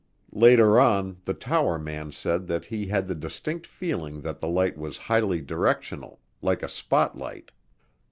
Later 0.33 0.79
on 0.79 1.17
the 1.25 1.35
tower 1.35 1.77
man 1.77 2.11
said 2.11 2.47
that 2.47 2.65
he 2.65 2.87
had 2.87 3.07
the 3.07 3.13
distinct 3.13 3.67
feeling 3.67 4.21
that 4.21 4.39
the 4.39 4.47
light 4.49 4.75
was 4.75 4.97
highly 4.97 5.41
directional, 5.41 6.19
like 6.41 6.63
a 6.63 6.67
spotlight. 6.69 7.51